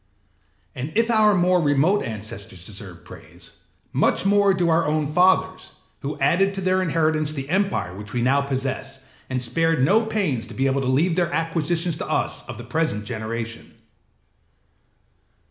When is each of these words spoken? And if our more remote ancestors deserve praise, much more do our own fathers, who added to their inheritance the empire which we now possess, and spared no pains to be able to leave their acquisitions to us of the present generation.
And 0.73 0.91
if 0.97 1.11
our 1.11 1.35
more 1.35 1.61
remote 1.61 2.03
ancestors 2.03 2.65
deserve 2.65 3.05
praise, 3.05 3.51
much 3.93 4.25
more 4.25 4.51
do 4.51 4.67
our 4.67 4.83
own 4.83 5.05
fathers, 5.05 5.73
who 5.99 6.17
added 6.19 6.55
to 6.55 6.61
their 6.61 6.81
inheritance 6.81 7.33
the 7.33 7.47
empire 7.49 7.95
which 7.95 8.11
we 8.11 8.23
now 8.23 8.41
possess, 8.41 9.01
and 9.29 9.43
spared 9.43 9.83
no 9.85 10.03
pains 10.07 10.47
to 10.47 10.55
be 10.55 10.65
able 10.65 10.81
to 10.81 10.87
leave 10.87 11.15
their 11.15 11.31
acquisitions 11.31 11.97
to 11.97 12.09
us 12.09 12.49
of 12.49 12.57
the 12.57 12.63
present 12.63 13.05
generation. 13.05 13.75